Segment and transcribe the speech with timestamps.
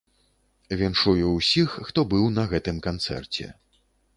[0.79, 3.45] Віншую ўсіх, хто быў на гэтым канцэрце.